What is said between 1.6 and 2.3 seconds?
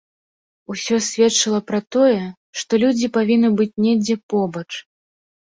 пра тое,